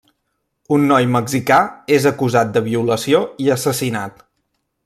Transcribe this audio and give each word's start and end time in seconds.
Un 0.77 0.87
noi 0.91 1.07
mexicà 1.15 1.59
és 1.99 2.09
acusat 2.13 2.57
de 2.57 2.65
violació 2.71 3.23
i 3.47 3.55
assassinat. 3.61 4.27